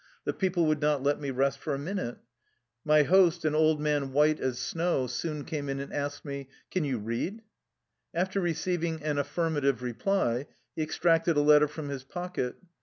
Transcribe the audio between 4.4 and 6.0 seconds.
snow, soon came in and